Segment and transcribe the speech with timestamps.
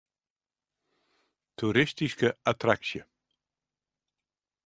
[1.55, 3.05] Toeristyske attraksje.